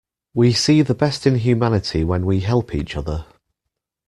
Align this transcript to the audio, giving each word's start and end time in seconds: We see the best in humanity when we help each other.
We 0.33 0.51
see 0.53 0.81
the 0.81 0.95
best 0.95 1.27
in 1.27 1.35
humanity 1.35 2.03
when 2.03 2.25
we 2.25 2.39
help 2.39 2.73
each 2.73 2.97
other. 2.97 3.27